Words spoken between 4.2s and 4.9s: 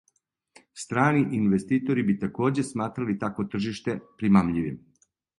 примамљивим.